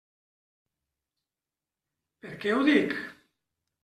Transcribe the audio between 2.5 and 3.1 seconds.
ho dic?